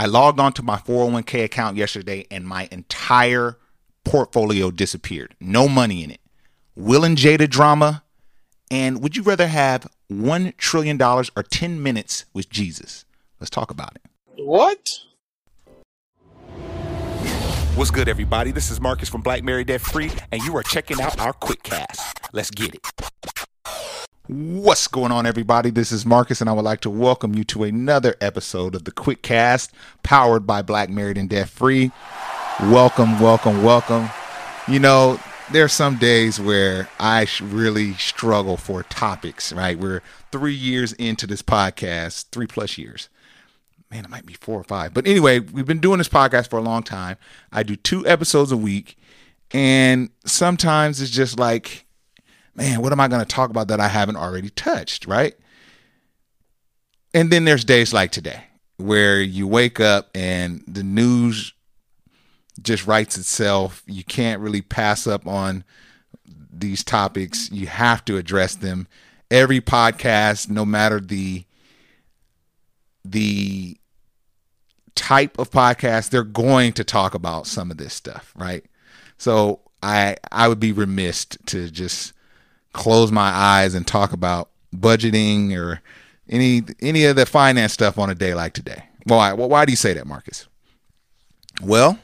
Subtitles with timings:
[0.00, 3.58] I logged onto my 401k account yesterday and my entire
[4.02, 5.36] portfolio disappeared.
[5.42, 6.20] No money in it.
[6.74, 8.02] Will and Jada drama.
[8.70, 13.04] And would you rather have $1 trillion or 10 minutes with Jesus?
[13.40, 14.42] Let's talk about it.
[14.42, 15.00] What?
[17.74, 18.52] What's good, everybody?
[18.52, 21.62] This is Marcus from Black Married Debt Free, and you are checking out our quick
[21.62, 22.20] cast.
[22.32, 22.86] Let's get it.
[24.32, 25.70] What's going on, everybody?
[25.70, 28.92] This is Marcus, and I would like to welcome you to another episode of the
[28.92, 29.72] Quick Cast,
[30.04, 31.90] powered by Black Married and Debt Free.
[32.60, 34.08] Welcome, welcome, welcome.
[34.68, 35.18] You know,
[35.50, 39.76] there are some days where I really struggle for topics, right?
[39.76, 43.08] We're three years into this podcast, three plus years.
[43.90, 44.94] Man, it might be four or five.
[44.94, 47.16] But anyway, we've been doing this podcast for a long time.
[47.50, 48.96] I do two episodes a week.
[49.50, 51.84] And sometimes it's just like,
[52.60, 55.34] man, what am I going to talk about that I haven't already touched, right?
[57.14, 58.44] And then there's days like today
[58.76, 61.54] where you wake up and the news
[62.60, 63.82] just writes itself.
[63.86, 65.64] You can't really pass up on
[66.52, 67.50] these topics.
[67.50, 68.86] You have to address them.
[69.30, 71.44] Every podcast, no matter the
[73.02, 73.78] the
[74.94, 78.66] type of podcast, they're going to talk about some of this stuff, right?
[79.16, 82.12] So I I would be remiss to just
[82.72, 85.80] close my eyes and talk about budgeting or
[86.28, 88.84] any any of the finance stuff on a day like today.
[89.04, 89.32] Why?
[89.32, 90.46] Well, why do you say that, Marcus?
[91.62, 91.98] Well,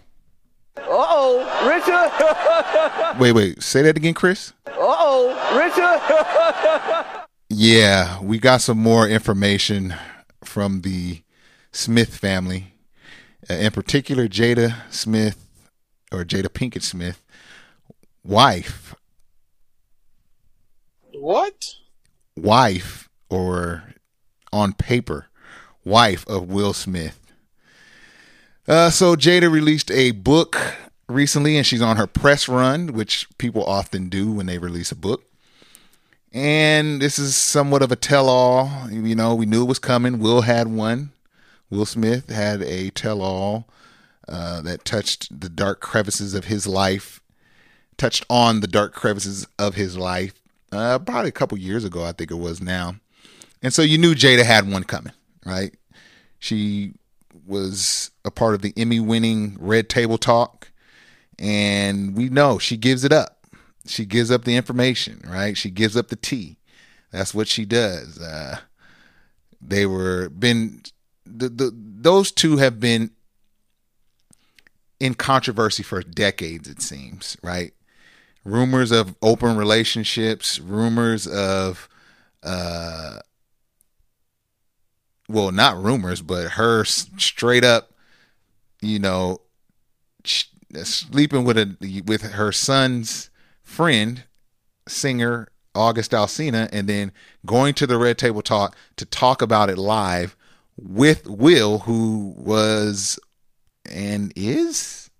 [0.76, 3.18] Uh-oh, Richard.
[3.20, 3.62] wait, wait.
[3.62, 4.52] Say that again, Chris.
[4.66, 7.22] Uh-oh, Richard.
[7.48, 9.94] Yeah, we got some more information
[10.44, 11.22] from the
[11.70, 12.74] Smith family,
[13.48, 15.48] uh, in particular Jada Smith
[16.10, 17.22] or Jada Pinkett Smith,
[18.24, 18.96] wife,
[21.26, 21.74] what?
[22.36, 23.82] wife, or
[24.52, 25.26] on paper,
[25.84, 27.18] wife of Will Smith.
[28.68, 30.56] Uh, so Jada released a book
[31.08, 34.96] recently, and she's on her press run, which people often do when they release a
[34.96, 35.24] book.
[36.32, 38.90] And this is somewhat of a tell-all.
[38.90, 40.20] You know, we knew it was coming.
[40.20, 41.10] Will had one.
[41.70, 43.66] Will Smith had a tell-all
[44.28, 47.20] uh, that touched the dark crevices of his life,
[47.96, 50.34] touched on the dark crevices of his life.
[50.72, 52.96] Uh, probably a couple years ago, I think it was now.
[53.62, 55.12] And so you knew Jada had one coming,
[55.44, 55.74] right?
[56.38, 56.94] She
[57.46, 60.70] was a part of the Emmy winning Red Table Talk.
[61.38, 63.46] And we know she gives it up.
[63.86, 65.56] She gives up the information, right?
[65.56, 66.58] She gives up the tea.
[67.12, 68.18] That's what she does.
[68.18, 68.58] Uh,
[69.60, 70.82] they were been
[71.24, 73.10] the, the those two have been
[74.98, 77.72] in controversy for decades, it seems, right?
[78.46, 81.88] Rumors of open relationships, rumors of
[82.42, 83.18] uh
[85.28, 87.90] well, not rumors, but her straight up,
[88.80, 89.40] you know,
[90.24, 93.30] sleeping with a with her son's
[93.62, 94.22] friend,
[94.86, 97.12] singer August Alsina, and then
[97.44, 100.36] going to the Red Table Talk to talk about it live
[100.76, 103.18] with Will, who was
[103.90, 105.10] and is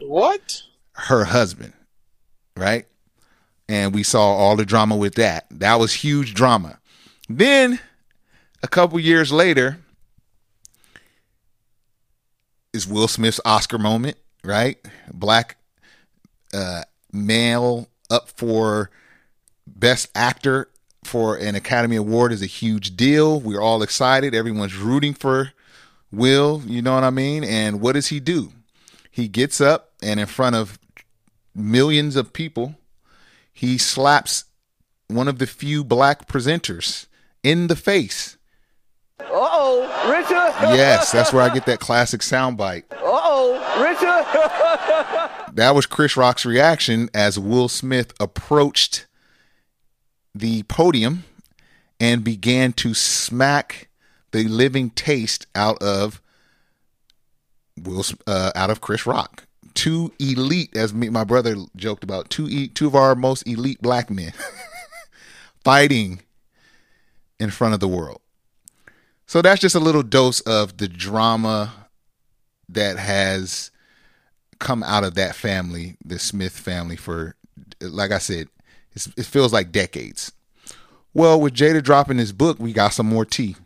[0.00, 0.62] What?
[0.94, 1.72] her husband,
[2.56, 2.86] right?
[3.68, 5.46] And we saw all the drama with that.
[5.50, 6.78] That was huge drama.
[7.28, 7.80] Then
[8.62, 9.78] a couple years later
[12.72, 14.78] is Will Smith's Oscar moment, right?
[15.12, 15.56] Black
[16.52, 16.82] uh,
[17.12, 18.90] male up for
[19.66, 20.68] best actor
[21.04, 23.40] for an Academy Award is a huge deal.
[23.40, 24.34] We're all excited.
[24.34, 25.52] Everyone's rooting for
[26.10, 27.42] Will, you know what I mean?
[27.42, 28.52] And what does he do?
[29.10, 30.78] He gets up and in front of
[31.54, 32.76] millions of people,
[33.52, 34.44] he slaps
[35.08, 37.06] one of the few black presenters
[37.42, 38.36] in the face.
[39.20, 40.76] Uh-oh, Richard.
[40.76, 42.84] Yes, that's where I get that classic soundbite.
[42.90, 45.38] Uh-oh, Richard.
[45.54, 49.06] That was Chris Rock's reaction as Will Smith approached
[50.34, 51.24] the podium
[52.00, 53.90] and began to smack
[54.30, 56.22] the living taste out of
[57.78, 59.46] Will uh, out of Chris Rock.
[59.74, 63.80] Two elite, as me, my brother joked about, two e- two of our most elite
[63.80, 64.32] black men
[65.64, 66.20] fighting
[67.40, 68.20] in front of the world.
[69.26, 71.72] So that's just a little dose of the drama
[72.68, 73.70] that has
[74.58, 77.34] come out of that family, the Smith family, for
[77.80, 78.48] like I said,
[78.94, 80.32] it feels like decades.
[81.14, 83.56] Well, with Jada dropping his book, we got some more tea.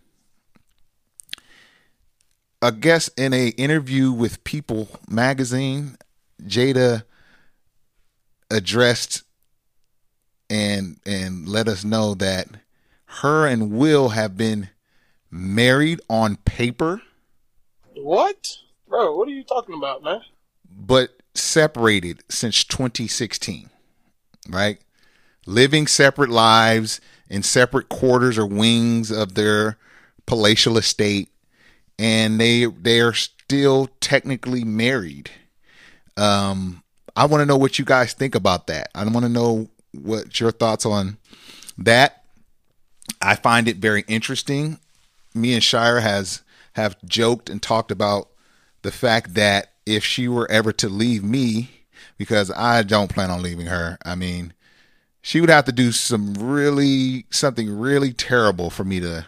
[2.63, 5.97] I guess in a interview with People magazine,
[6.43, 7.05] Jada
[8.51, 9.23] addressed
[10.49, 12.49] and and let us know that
[13.07, 14.71] her and Will have been
[15.31, 17.03] married on paper
[17.95, 18.59] What?
[18.89, 20.21] Bro, what are you talking about, man?
[20.71, 23.71] But separated since 2016,
[24.49, 24.79] right?
[25.47, 29.77] Living separate lives in separate quarters or wings of their
[30.27, 31.29] palatial estate,
[31.99, 35.31] and they they are still technically married.
[36.17, 36.83] Um,
[37.15, 38.91] I want to know what you guys think about that.
[38.95, 41.19] I want to know what your thoughts on
[41.79, 42.25] that.
[43.23, 44.79] I find it very interesting.
[45.35, 46.43] Me and Shira has
[46.75, 48.29] have joked and talked about
[48.83, 51.71] the fact that if she were ever to leave me,
[52.19, 54.53] because I don't plan on leaving her, I mean,
[55.23, 59.27] she would have to do some really something really terrible for me to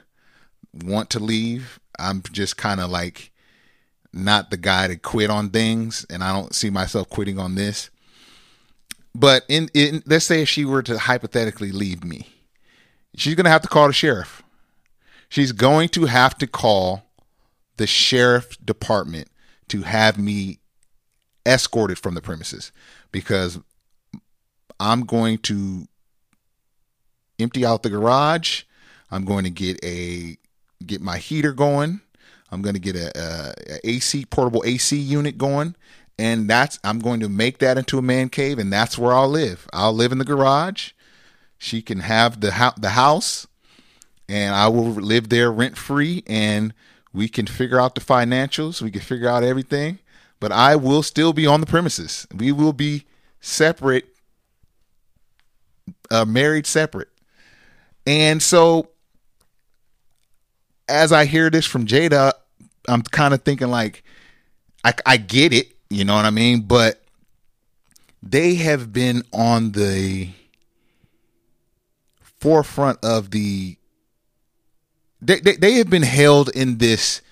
[0.73, 1.81] want to leave.
[1.99, 3.33] I'm just kind of like
[4.13, 7.91] not the guy to quit on things, and I don't see myself quitting on this.
[9.15, 12.29] But in, in let's say if she were to hypothetically leave me,
[13.17, 14.43] she's gonna have to call the sheriff.
[15.29, 17.03] She's going to have to call
[17.77, 19.29] the sheriff department
[19.69, 20.59] to have me
[21.47, 22.73] escorted from the premises
[23.13, 23.59] because
[24.81, 25.87] I'm going to
[27.39, 28.63] empty out the garage.
[29.11, 30.37] I'm going to get a
[30.85, 32.01] get my heater going.
[32.51, 35.75] I'm going to get a, a, a AC portable AC unit going,
[36.19, 39.29] and that's I'm going to make that into a man cave, and that's where I'll
[39.29, 39.69] live.
[39.73, 40.93] I'll live in the garage.
[41.59, 43.47] She can have the ho- the house,
[44.29, 46.73] and I will live there rent free, and
[47.13, 48.81] we can figure out the financials.
[48.81, 49.99] We can figure out everything,
[50.41, 52.27] but I will still be on the premises.
[52.35, 53.05] We will be
[53.41, 54.07] separate,
[56.11, 57.09] uh, married separate,
[58.07, 58.89] and so
[60.89, 62.33] as I hear this from Jada,
[62.89, 64.03] I'm kind of thinking like,
[64.85, 66.63] I, I get it, you know what I mean?
[66.63, 67.03] But
[68.23, 70.31] they have been on the
[72.41, 73.77] forefront of the.
[75.21, 77.23] They, they, they have been held in this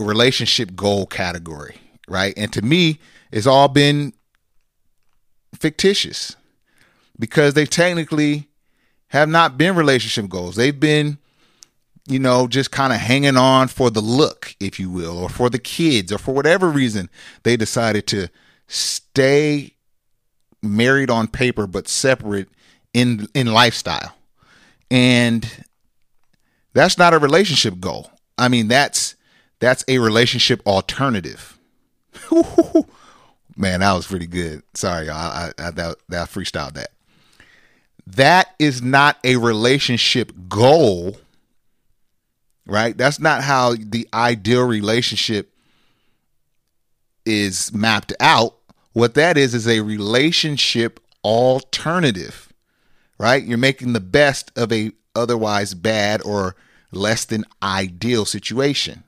[0.00, 1.76] relationship goal category,
[2.08, 2.34] right?
[2.36, 2.98] And to me,
[3.30, 4.14] it's all been
[5.54, 6.34] fictitious
[7.18, 8.48] because they technically
[9.08, 10.56] have not been relationship goals.
[10.56, 11.18] They've been
[12.06, 15.50] you know, just kind of hanging on for the look, if you will, or for
[15.50, 17.10] the kids, or for whatever reason
[17.42, 18.28] they decided to
[18.68, 19.74] stay
[20.62, 22.48] married on paper but separate
[22.92, 24.14] in in lifestyle.
[24.90, 25.64] And
[26.72, 28.10] that's not a relationship goal.
[28.38, 29.16] I mean, that's
[29.58, 31.58] that's a relationship alternative.
[33.56, 34.62] Man, that was pretty good.
[34.74, 35.16] Sorry, y'all.
[35.16, 36.90] I, I that, that freestyled that.
[38.06, 41.16] That is not a relationship goal
[42.66, 42.96] right?
[42.96, 45.52] That's not how the ideal relationship
[47.24, 48.56] is mapped out.
[48.92, 52.52] What that is is a relationship alternative,
[53.18, 53.42] right?
[53.42, 56.56] You're making the best of a otherwise bad or
[56.92, 59.04] less than ideal situation.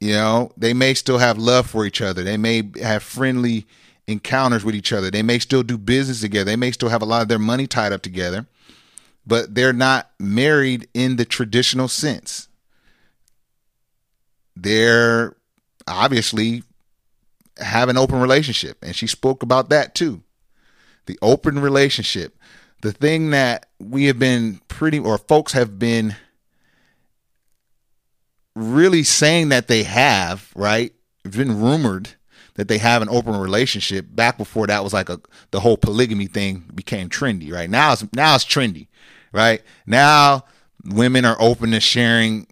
[0.00, 2.22] You know, they may still have love for each other.
[2.22, 3.66] They may have friendly
[4.06, 5.10] encounters with each other.
[5.10, 6.46] They may still do business together.
[6.46, 8.46] They may still have a lot of their money tied up together
[9.30, 12.48] but they're not married in the traditional sense.
[14.56, 15.36] They're
[15.86, 16.64] obviously
[17.58, 20.24] have an open relationship, and she spoke about that too.
[21.06, 22.36] The open relationship,
[22.82, 26.16] the thing that we have been pretty, or folks have been
[28.56, 30.92] really saying that they have, right?
[31.24, 32.10] It's been rumored
[32.54, 35.20] that they have an open relationship back before that was like a
[35.52, 37.70] the whole polygamy thing became trendy, right?
[37.70, 38.88] Now it's now it's trendy
[39.32, 39.62] right?
[39.86, 40.44] Now
[40.84, 42.46] women are open to sharing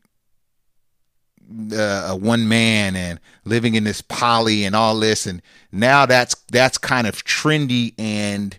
[1.73, 5.40] uh, a one man and living in this poly and all this and
[5.73, 8.58] now that's that's kind of trendy and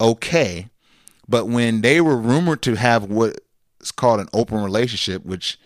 [0.00, 0.68] okay
[1.28, 5.58] but when they were rumored to have what's called an open relationship which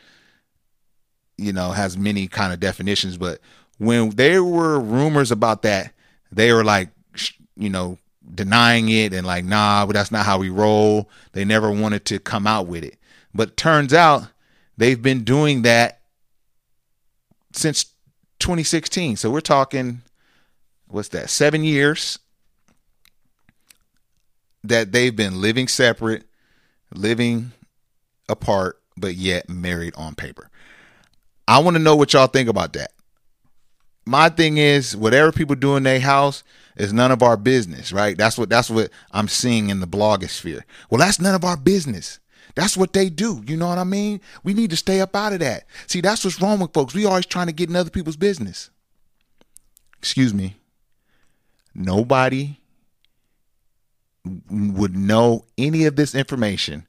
[1.39, 3.39] you know has many kind of definitions but
[3.79, 5.93] when there were rumors about that
[6.33, 6.89] they were like
[7.57, 7.97] you know
[8.33, 11.09] denying it and like, nah, but that's not how we roll.
[11.33, 12.97] They never wanted to come out with it.
[13.35, 14.29] But turns out
[14.77, 16.01] they've been doing that
[17.53, 17.85] since
[18.39, 19.17] 2016.
[19.17, 20.03] So we're talking,
[20.89, 22.19] what's that, seven years
[24.63, 26.25] that they've been living separate,
[26.93, 27.53] living
[28.29, 30.51] apart, but yet married on paper.
[31.47, 32.93] I want to know what y'all think about that.
[34.07, 36.43] My thing is, whatever people do in their house,
[36.77, 38.17] is none of our business, right?
[38.17, 40.63] That's what that's what I'm seeing in the blogosphere.
[40.91, 42.19] Well, that's none of our business.
[42.55, 43.43] That's what they do.
[43.47, 44.21] You know what I mean?
[44.45, 45.65] We need to stay up out of that.
[45.87, 46.95] See, that's what's wrong with folks.
[46.95, 48.71] We always trying to get in other people's business.
[49.99, 50.57] Excuse me.
[51.75, 52.61] Nobody
[54.49, 56.87] would know any of this information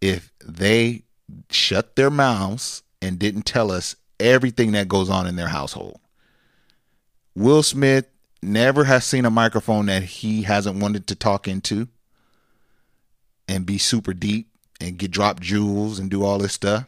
[0.00, 1.02] if they
[1.50, 6.00] shut their mouths and didn't tell us everything that goes on in their household.
[7.34, 8.06] Will Smith
[8.44, 11.88] never has seen a microphone that he hasn't wanted to talk into
[13.48, 14.48] and be super deep
[14.80, 16.86] and get drop jewels and do all this stuff.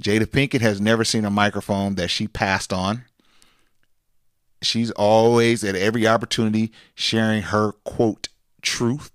[0.00, 3.04] Jada Pinkett has never seen a microphone that she passed on.
[4.62, 8.28] She's always at every opportunity sharing her quote
[8.62, 9.12] truth,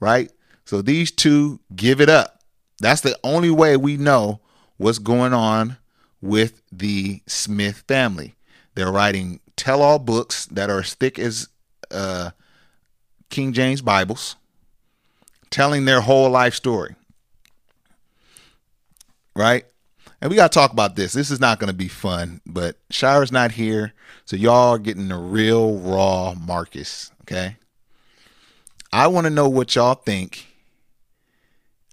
[0.00, 0.30] right?
[0.64, 2.40] So these two give it up.
[2.80, 4.40] That's the only way we know
[4.76, 5.76] what's going on
[6.20, 8.34] with the Smith family.
[8.74, 11.48] They're writing tell all books that are as thick as
[11.92, 12.32] uh,
[13.30, 14.34] King James Bibles,
[15.50, 16.96] telling their whole life story.
[19.36, 19.64] Right?
[20.20, 21.12] And we got to talk about this.
[21.12, 23.92] This is not going to be fun, but Shira's not here.
[24.24, 27.12] So y'all are getting the real raw Marcus.
[27.22, 27.56] Okay.
[28.92, 30.44] I want to know what y'all think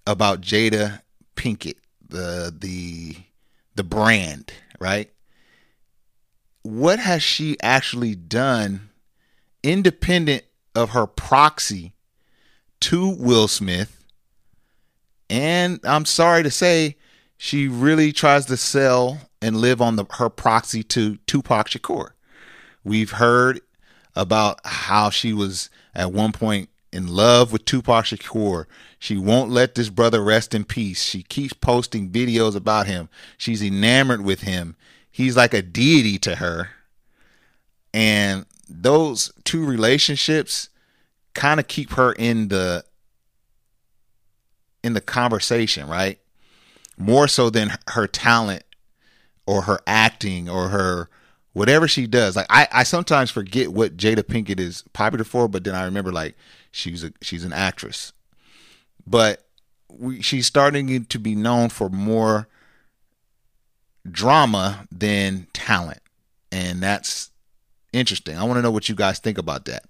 [0.08, 1.02] about Jada
[1.36, 3.16] Pinkett, the the
[3.76, 5.12] the brand, right?
[6.62, 8.90] What has she actually done
[9.64, 10.44] independent
[10.76, 11.94] of her proxy
[12.82, 14.04] to Will Smith?
[15.30, 16.98] And I'm sorry to say,
[17.38, 22.10] she really tries to sell and live on the her proxy to Tupac Shakur.
[22.84, 23.62] We've heard
[24.16, 28.66] about how she was at one point in love with Tupac Shakur.
[28.98, 31.04] She won't let this brother rest in peace.
[31.04, 33.08] She keeps posting videos about him.
[33.38, 34.76] She's enamored with him.
[35.20, 36.70] He's like a deity to her.
[37.94, 40.70] And those two relationships
[41.34, 42.86] kind of keep her in the
[44.82, 46.20] in the conversation, right?
[46.98, 48.64] More so than her talent
[49.46, 51.10] or her acting or her
[51.52, 52.38] whatever she does.
[52.38, 56.14] Like I, I sometimes forget what Jada Pinkett is popular for, but then I remember
[56.14, 56.38] like
[56.72, 58.14] she's a she's an actress.
[59.06, 59.46] But
[59.90, 62.48] we, she's starting to be known for more
[64.12, 66.02] drama than talent.
[66.52, 67.30] And that's
[67.94, 68.38] interesting.
[68.38, 69.84] I want to know what you guys think about that.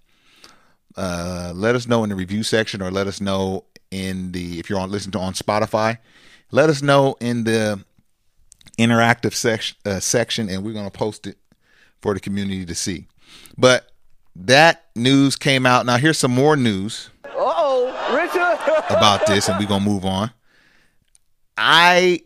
[0.98, 4.70] Uh, let us know in the review section or let us know in the if
[4.70, 5.98] you're on listening to on Spotify.
[6.52, 7.84] Let us know in the
[8.78, 11.38] interactive section uh, section and we're going to post it
[12.02, 13.08] for the community to see.
[13.58, 13.92] But
[14.36, 15.86] that news came out.
[15.86, 17.10] Now here's some more news.
[17.26, 18.96] oh, Richard.
[18.96, 20.32] about this, and we're gonna move on.
[21.58, 22.22] I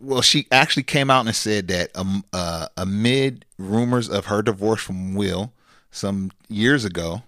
[0.00, 4.82] well, she actually came out and said that um, uh, amid rumors of her divorce
[4.82, 5.52] from Will
[5.90, 7.22] some years ago,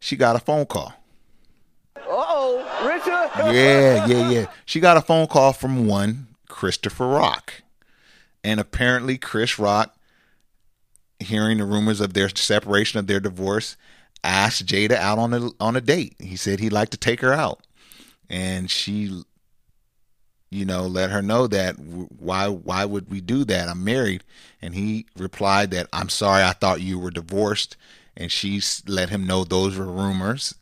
[0.00, 0.92] she got a phone call.
[1.96, 3.54] oh, Richard.
[3.54, 4.46] Yeah, yeah, yeah.
[4.64, 7.62] She got a phone call from one Christopher Rock,
[8.42, 9.94] and apparently Chris Rock,
[11.20, 13.76] hearing the rumors of their separation of their divorce,
[14.24, 16.16] asked Jada out on a on a date.
[16.18, 17.66] He said he'd like to take her out,
[18.28, 19.24] and she,
[20.50, 23.68] you know, let her know that why why would we do that?
[23.68, 24.24] I'm married,
[24.62, 27.76] and he replied that I'm sorry, I thought you were divorced,
[28.16, 30.54] and she let him know those were rumors,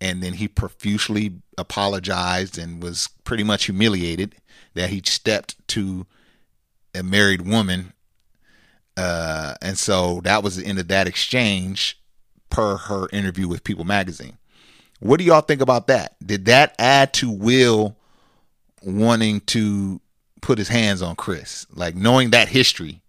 [0.00, 4.36] and then he profusely apologized and was pretty much humiliated
[4.74, 6.06] that he stepped to
[6.94, 7.92] a married woman.
[8.96, 11.98] Uh, and so that was the end of that exchange
[12.50, 14.36] per her interview with People Magazine.
[15.00, 16.14] What do y'all think about that?
[16.24, 17.96] Did that add to Will
[18.84, 20.00] wanting to
[20.40, 21.66] put his hands on Chris?
[21.72, 23.00] Like knowing that history.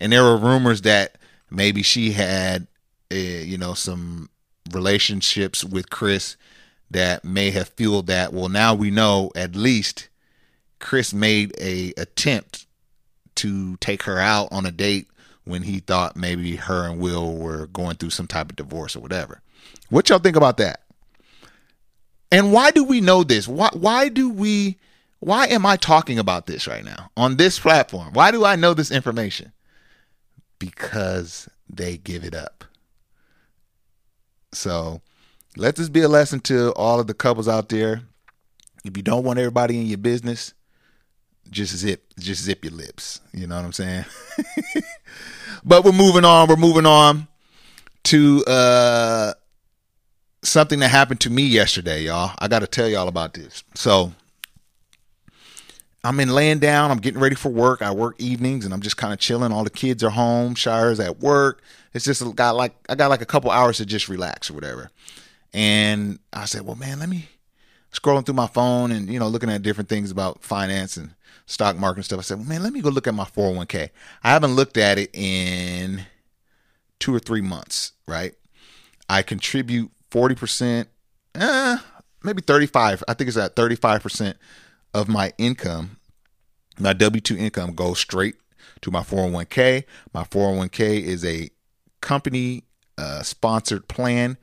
[0.00, 1.18] And there were rumors that
[1.50, 2.66] maybe she had,
[3.12, 4.28] uh, you know, some
[4.72, 6.36] relationships with Chris
[6.90, 8.32] that may have fueled that.
[8.32, 10.08] Well, now we know at least
[10.78, 12.66] Chris made a attempt
[13.36, 15.08] to take her out on a date
[15.44, 19.00] when he thought maybe her and Will were going through some type of divorce or
[19.00, 19.40] whatever.
[19.90, 20.80] What y'all think about that?
[22.32, 23.46] And why do we know this?
[23.46, 24.78] Why why do we
[25.24, 28.12] why am I talking about this right now on this platform?
[28.12, 29.52] Why do I know this information?
[30.58, 32.64] Because they give it up.
[34.52, 35.00] So
[35.56, 38.02] let this be a lesson to all of the couples out there.
[38.84, 40.52] If you don't want everybody in your business,
[41.50, 43.20] just zip just zip your lips.
[43.32, 44.04] You know what I'm saying?
[45.64, 46.48] but we're moving on.
[46.48, 47.28] We're moving on
[48.04, 49.32] to uh
[50.42, 52.34] something that happened to me yesterday, y'all.
[52.38, 53.64] I got to tell y'all about this.
[53.74, 54.12] So,
[56.04, 56.90] I'm in laying down.
[56.90, 57.80] I'm getting ready for work.
[57.80, 59.52] I work evenings, and I'm just kind of chilling.
[59.52, 60.54] All the kids are home.
[60.54, 61.62] Shira's at work.
[61.94, 64.90] It's just got like I got like a couple hours to just relax or whatever.
[65.54, 67.28] And I said, well, man, let me
[67.92, 71.14] scrolling through my phone and you know looking at different things about finance and
[71.46, 72.18] stock market and stuff.
[72.18, 73.88] I said, well, man, let me go look at my 401k.
[74.22, 76.02] I haven't looked at it in
[76.98, 78.34] two or three months, right?
[79.08, 80.86] I contribute 40%,
[81.34, 81.76] eh,
[82.22, 83.04] maybe 35.
[83.06, 84.34] I think it's at 35%
[84.94, 85.98] of my income.
[86.78, 88.36] My W 2 income goes straight
[88.80, 89.84] to my 401k.
[90.12, 91.50] My 401k is a
[92.00, 92.64] company
[92.96, 94.38] uh, sponsored plan.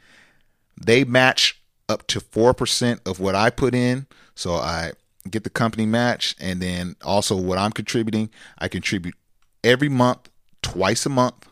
[0.79, 4.07] They match up to 4% of what I put in.
[4.35, 4.91] So I
[5.29, 6.35] get the company match.
[6.39, 9.15] And then also what I'm contributing, I contribute
[9.63, 10.29] every month,
[10.61, 11.47] twice a month,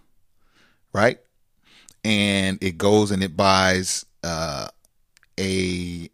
[0.93, 1.19] right?
[2.03, 4.67] And it goes and it buys uh,
[5.39, 6.09] a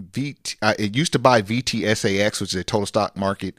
[0.00, 3.54] VT, uh, it used to buy VTSAX, which is a total stock market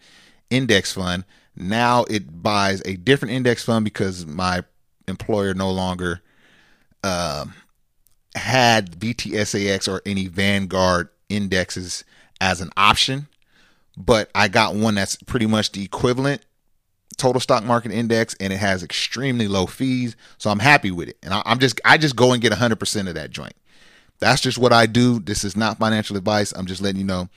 [0.49, 1.23] index fund.
[1.55, 4.63] Now it buys a different index fund because my
[5.07, 6.21] employer no longer
[7.03, 7.45] uh,
[8.35, 12.03] had VTSAX or any Vanguard indexes
[12.39, 13.27] as an option.
[13.97, 16.41] But I got one that's pretty much the equivalent
[17.17, 20.15] total stock market index and it has extremely low fees.
[20.37, 21.17] So I'm happy with it.
[21.21, 23.53] And I, am just, I just go and get 100% of that joint.
[24.21, 25.19] That's just what I do.
[25.19, 26.53] This is not financial advice.
[26.53, 27.27] I'm just letting you know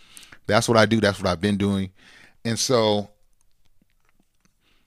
[0.47, 1.01] that's what I do.
[1.01, 1.91] That's what I've been doing.
[2.45, 3.09] And so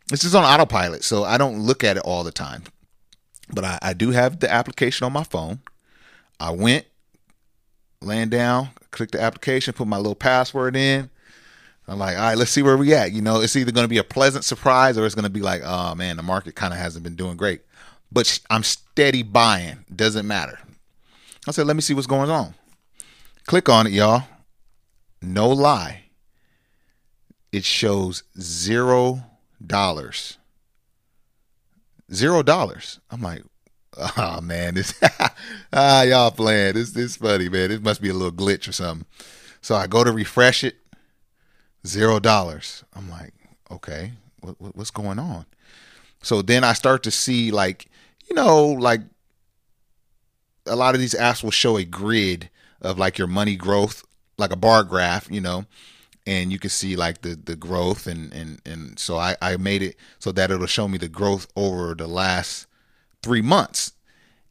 [0.08, 1.04] this is on autopilot.
[1.04, 2.64] So I don't look at it all the time.
[3.50, 5.60] But I, I do have the application on my phone.
[6.40, 6.86] I went,
[8.02, 11.10] laying down, clicked the application, put my little password in.
[11.88, 13.12] I'm like, all right, let's see where we at.
[13.12, 15.42] You know, it's either going to be a pleasant surprise or it's going to be
[15.42, 17.62] like, oh man, the market kind of hasn't been doing great.
[18.12, 19.86] But I'm steady buying.
[19.96, 20.60] Doesn't matter.
[21.48, 22.54] I said, let me see what's going on.
[23.46, 24.24] Click on it, y'all.
[25.22, 26.04] No lie.
[27.52, 29.24] It shows zero
[29.66, 30.38] dollars.
[32.14, 33.00] Zero dollars.
[33.10, 33.44] I'm like,
[33.98, 34.94] oh man, this
[35.74, 36.74] ah y'all playing.
[36.74, 37.72] This this funny, man.
[37.72, 39.08] It must be a little glitch or something.
[39.62, 40.76] So I go to refresh it.
[41.86, 42.84] Zero dollars.
[42.94, 43.34] I'm like,
[43.72, 44.12] okay,
[44.42, 45.46] what, what, what's going on?
[46.22, 47.88] So then I start to see like,
[48.30, 49.02] you know, like
[50.68, 52.50] a lot of these apps will show a grid
[52.82, 54.06] of like your money growth,
[54.38, 55.66] like a bar graph, you know,
[56.26, 59.82] and you can see like the the growth and and and so I I made
[59.82, 62.68] it so that it'll show me the growth over the last
[63.24, 63.94] three months,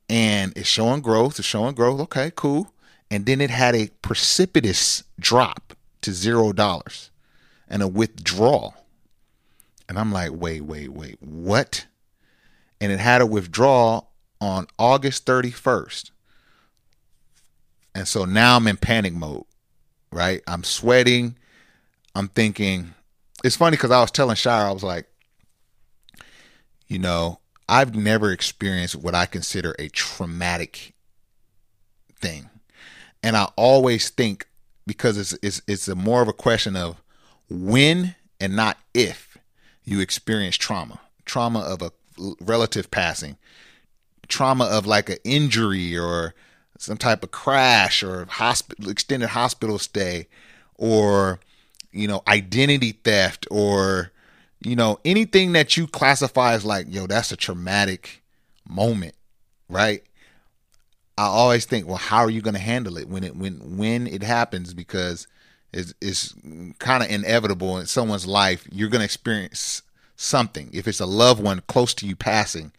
[0.08, 1.38] and it's showing growth.
[1.38, 2.00] It's showing growth.
[2.00, 2.72] Okay, cool.
[3.10, 7.10] And then it had a precipitous drop to zero dollars
[7.68, 8.74] and a withdrawal.
[9.88, 11.86] And I'm like, wait, wait, wait, what?
[12.80, 16.10] And it had a withdrawal on August 31st.
[17.94, 19.44] And so now I'm in panic mode,
[20.12, 20.42] right?
[20.46, 21.36] I'm sweating.
[22.14, 22.94] I'm thinking,
[23.42, 25.06] it's funny because I was telling Shira, I was like,
[26.88, 30.94] you know, I've never experienced what I consider a traumatic
[32.20, 32.48] thing.
[33.22, 34.46] And I always think
[34.86, 37.02] because it's it's it's a more of a question of
[37.48, 39.36] when and not if
[39.84, 41.90] you experience trauma, trauma of a
[42.40, 43.36] relative passing,
[44.28, 46.34] trauma of like an injury or
[46.78, 50.26] some type of crash or hospital extended hospital stay
[50.74, 51.40] or
[51.92, 54.12] you know identity theft or
[54.60, 58.22] you know anything that you classify as like yo that's a traumatic
[58.68, 59.14] moment
[59.68, 60.02] right?
[61.18, 64.06] I always think well how are you going to handle it when it when when
[64.06, 64.74] it happens?
[64.74, 65.26] Because
[65.72, 66.34] it's, it's
[66.78, 69.82] kind of inevitable in someone's life you're going to experience
[70.16, 70.70] something.
[70.72, 72.72] If it's a loved one close to you passing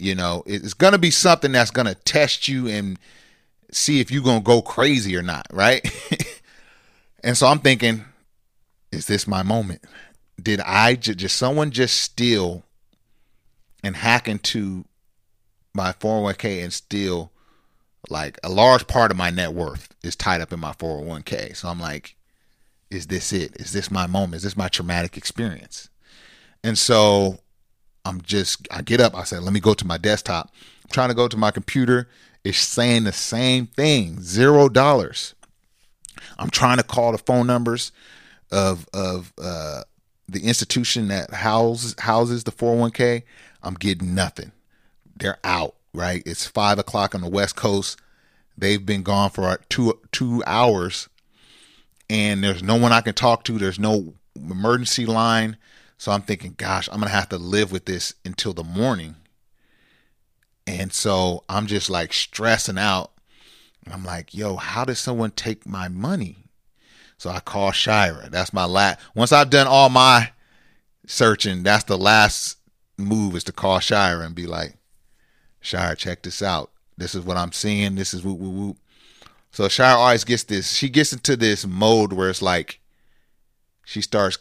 [0.00, 2.98] you know, it's going to be something that's going to test you and
[3.70, 5.86] see if you're going to go crazy or not, right?
[7.24, 8.04] and so I'm thinking,
[8.90, 9.84] is this my moment?
[10.40, 12.64] Did I just someone just steal
[13.82, 14.84] and hack into
[15.74, 17.30] my 401k and steal
[18.08, 21.56] like a large part of my net worth is tied up in my 401k.
[21.56, 22.16] So I'm like,
[22.90, 23.56] is this it?
[23.56, 24.36] Is this my moment?
[24.36, 25.88] Is this my traumatic experience?
[26.64, 27.40] And so
[28.04, 30.50] I'm just, I get up, I said, let me go to my desktop.
[30.84, 32.08] I'm trying to go to my computer.
[32.44, 35.34] It's saying the same thing zero dollars.
[36.38, 37.92] I'm trying to call the phone numbers
[38.50, 39.82] of, of, uh,
[40.30, 43.22] the institution that houses houses the 401k,
[43.62, 44.52] I'm getting nothing.
[45.16, 46.22] They're out, right?
[46.24, 47.98] It's five o'clock on the West Coast.
[48.56, 51.08] They've been gone for two two hours,
[52.08, 53.58] and there's no one I can talk to.
[53.58, 55.56] There's no emergency line.
[56.00, 59.16] So I'm thinking, gosh, I'm going to have to live with this until the morning.
[60.66, 63.12] And so I'm just like stressing out.
[63.92, 66.46] I'm like, yo, how did someone take my money?
[67.18, 68.30] So I call Shira.
[68.30, 68.98] That's my last.
[69.14, 70.30] Once I've done all my
[71.06, 72.56] searching, that's the last
[72.96, 74.76] move is to call Shira and be like,
[75.60, 76.70] Shira, check this out.
[76.96, 77.96] This is what I'm seeing.
[77.96, 78.76] This is whoop whoop whoop.
[79.50, 80.72] So Shira always gets this.
[80.72, 82.80] She gets into this mode where it's like
[83.84, 84.38] she starts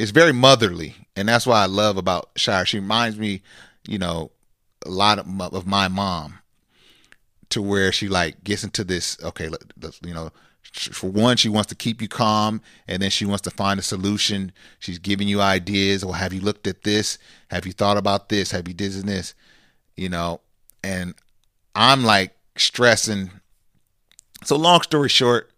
[0.00, 2.64] it's very motherly, and that's why I love about Shira.
[2.64, 3.42] She reminds me,
[3.86, 4.30] you know,
[4.86, 6.38] a lot of, of my mom,
[7.50, 9.18] to where she like gets into this.
[9.22, 9.50] Okay,
[10.02, 10.30] you know,
[10.72, 13.82] For one, she wants to keep you calm, and then she wants to find a
[13.82, 14.52] solution.
[14.78, 16.02] She's giving you ideas.
[16.04, 17.18] Well, have you looked at this?
[17.50, 18.52] Have you thought about this?
[18.52, 19.34] Have you did this?
[19.96, 20.40] You know,
[20.82, 21.14] and
[21.74, 23.30] I'm like stressing.
[24.44, 25.50] So long story short,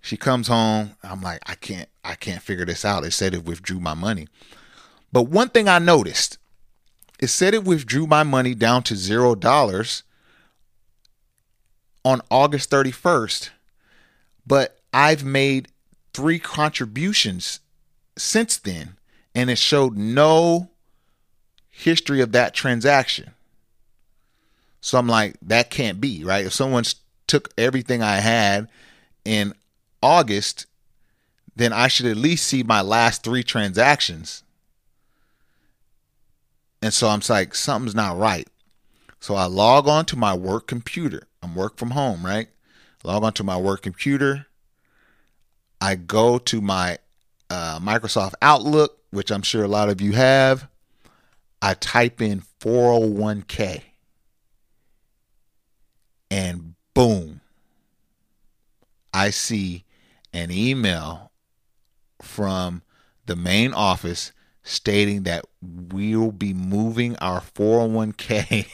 [0.00, 0.92] she comes home.
[1.02, 3.04] I'm like, I can't, I can't figure this out.
[3.04, 4.28] It said it withdrew my money.
[5.12, 6.38] But one thing I noticed,
[7.18, 10.02] it said it withdrew my money down to zero dollars
[12.04, 13.50] on August 31st,
[14.46, 15.68] but I've made
[16.12, 17.60] three contributions
[18.16, 18.96] since then,
[19.34, 20.68] and it showed no
[21.70, 23.30] history of that transaction.
[24.80, 26.44] So I'm like, that can't be, right?
[26.44, 26.84] If someone
[27.26, 28.68] took everything I had
[29.24, 29.54] in
[30.02, 30.66] August,
[31.56, 34.42] then I should at least see my last three transactions.
[36.82, 38.48] And so I'm like, something's not right.
[39.20, 41.22] So I log on to my work computer.
[41.42, 42.48] I'm work from home, right?
[43.04, 44.46] Log on to my work computer.
[45.80, 46.98] I go to my
[47.50, 50.68] uh, Microsoft Outlook, which I'm sure a lot of you have.
[51.62, 53.82] I type in 401k.
[56.30, 57.40] And boom,
[59.12, 59.84] I see
[60.32, 61.30] an email
[62.24, 62.82] from
[63.26, 64.32] the main office
[64.62, 68.66] stating that we'll be moving our 401k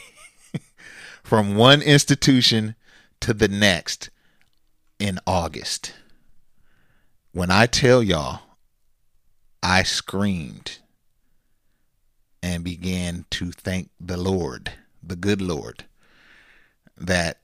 [1.23, 2.75] from one institution
[3.19, 4.09] to the next
[4.99, 5.93] in August.
[7.33, 8.41] When I tell y'all,
[9.63, 10.79] I screamed
[12.43, 14.71] and began to thank the Lord,
[15.03, 15.85] the good Lord,
[16.97, 17.37] that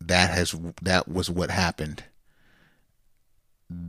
[0.00, 2.04] that has that was what happened.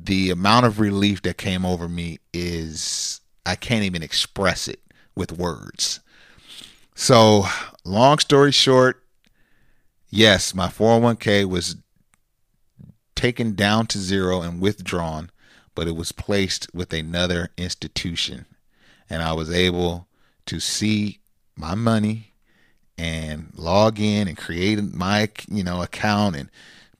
[0.04, 4.82] The amount of relief that came over me is I can't even express it
[5.16, 6.00] with words.
[6.96, 7.46] So,
[7.84, 9.04] long story short,
[10.10, 11.78] yes, my 401k was
[13.16, 15.32] taken down to zero and withdrawn,
[15.76, 18.46] but it was placed with another institution.
[19.10, 20.08] And I was able
[20.46, 21.20] to see
[21.56, 22.34] my money
[22.98, 26.50] and log in and create my you know account and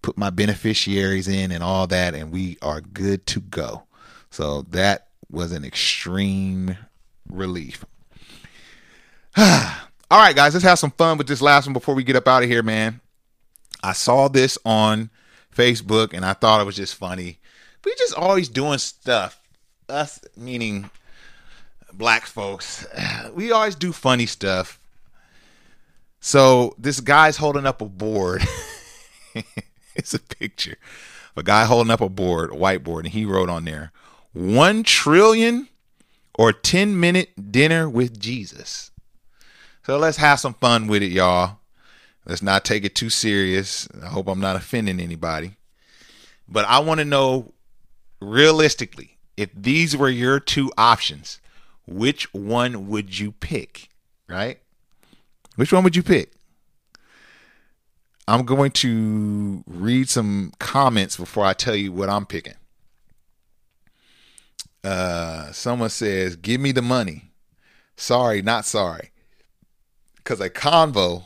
[0.04, 3.84] put my beneficiaries in and all that and we are good to go.
[4.30, 6.78] So that was an extreme
[7.28, 7.84] relief.
[9.38, 12.28] All right guys let's have some fun with this last one before we get up
[12.28, 13.00] out of here man.
[13.82, 15.10] I saw this on
[15.56, 17.40] facebook and i thought it was just funny.
[17.84, 19.40] We just always doing stuff.
[19.90, 20.92] Us meaning
[21.94, 22.86] black folks
[23.34, 24.80] we always do funny stuff.
[26.20, 28.44] So this guy's holding up a board.
[29.96, 30.78] it's a picture
[31.36, 33.92] of a guy holding up a board, a whiteboard, and he wrote on there,
[34.34, 35.68] one trillion
[36.38, 38.92] or 10 minute dinner with Jesus.
[39.86, 41.60] So let's have some fun with it, y'all.
[42.26, 43.88] Let's not take it too serious.
[44.02, 45.58] I hope I'm not offending anybody.
[46.48, 47.54] But I want to know
[48.22, 51.40] realistically, if these were your two options,
[51.86, 53.90] which one would you pick?
[54.28, 54.60] Right?
[55.56, 56.32] Which one would you pick?
[58.28, 62.56] I'm going to read some comments before I tell you what I'm picking.
[64.84, 67.32] Uh, someone says, "Give me the money."
[67.96, 69.12] Sorry, not sorry.
[70.24, 71.26] Cuz a convo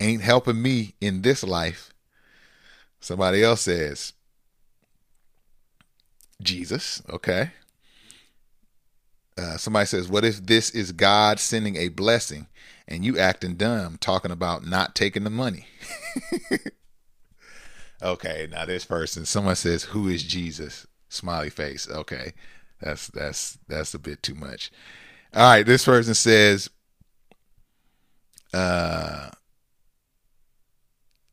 [0.00, 1.92] ain't helping me in this life.
[3.00, 4.12] Somebody else says,
[6.42, 7.02] Jesus.
[7.08, 7.50] Okay.
[9.38, 12.46] Uh, somebody says, What if this is God sending a blessing
[12.90, 15.66] and you acting dumb talking about not taking the money?
[18.02, 20.86] okay, now this person, someone says, Who is Jesus?
[21.08, 21.88] Smiley face.
[21.88, 22.32] Okay.
[22.80, 24.70] That's that's that's a bit too much.
[25.34, 26.70] All right, this person says,
[28.52, 29.30] uh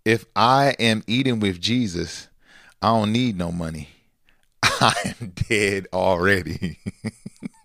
[0.05, 2.27] if I am eating with Jesus,
[2.81, 3.89] I don't need no money.
[4.63, 6.79] I am dead already.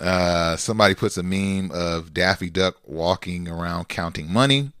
[0.00, 4.72] Uh, somebody puts a meme of Daffy Duck walking around counting money.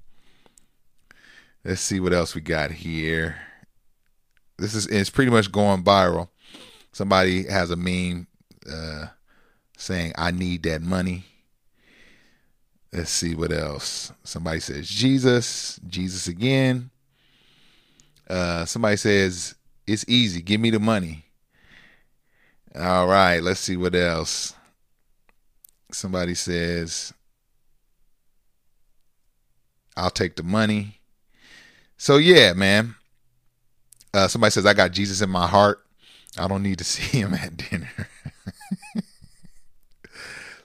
[1.64, 3.36] Let's see what else we got here.
[4.58, 6.28] This is it's pretty much going viral.
[6.92, 8.26] Somebody has a meme
[8.70, 9.06] uh,
[9.76, 11.24] saying, "I need that money."
[12.92, 14.12] Let's see what else.
[14.22, 16.90] Somebody says Jesus, Jesus again.
[18.28, 19.54] Uh, somebody says
[19.86, 20.40] it's easy.
[20.40, 21.24] Give me the money.
[22.74, 24.55] All right, let's see what else
[25.96, 27.12] somebody says,
[29.96, 31.00] I'll take the money.
[31.96, 32.94] So yeah, man.
[34.12, 35.82] Uh, somebody says I got Jesus in my heart.
[36.38, 37.88] I don't need to see him at dinner.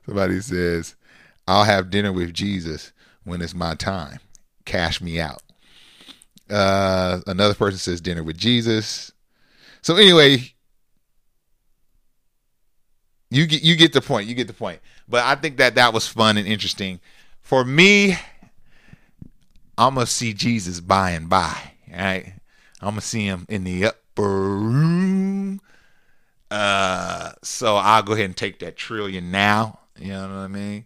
[0.06, 0.96] somebody says
[1.48, 2.91] I'll have dinner with Jesus
[3.24, 4.20] when it's my time.
[4.65, 5.41] Cash me out.
[6.50, 9.13] Uh, another person says dinner with Jesus.
[9.82, 10.54] So anyway,
[13.30, 14.28] you get you get the point.
[14.28, 14.82] You get the point.
[15.12, 17.02] But I think that that was fun and interesting.
[17.41, 18.17] For me,
[19.78, 21.74] I'm gonna see Jesus by and by.
[21.91, 22.34] Right?
[22.80, 25.60] I'm gonna see him in the upper room.
[26.50, 29.80] Uh, so I'll go ahead and take that trillion now.
[30.00, 30.86] You know what I mean?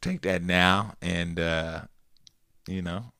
[0.00, 1.82] Take that now, and uh,
[2.66, 3.12] you know,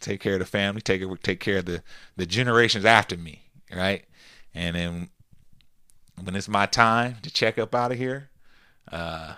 [0.00, 1.82] take care of the family, take take care of the
[2.16, 4.04] the generations after me, right?
[4.54, 5.10] And then
[6.22, 8.30] when it's my time to check up out of here,
[8.90, 9.34] uh,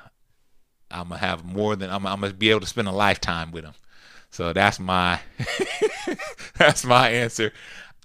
[0.90, 3.64] I'm gonna have more than I'm, I'm gonna be able to spend a lifetime with
[3.64, 3.74] them.
[4.30, 5.20] So that's my
[6.58, 7.52] that's my answer.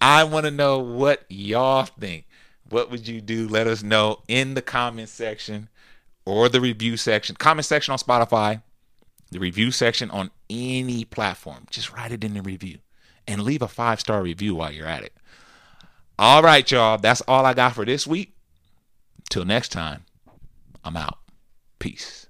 [0.02, 2.26] I want to know what y'all think.
[2.70, 3.48] What would you do?
[3.48, 5.70] Let us know in the comment section
[6.26, 7.36] or the review section.
[7.36, 8.62] Comment section on Spotify,
[9.32, 11.66] the review section on any platform.
[11.70, 12.78] Just write it in the review
[13.28, 15.14] and leave a five star review while you're at it.
[16.18, 16.98] All right, y'all.
[16.98, 18.36] That's all I got for this week.
[19.30, 20.06] Till next time,
[20.84, 21.20] I'm out.
[21.80, 22.28] Peace.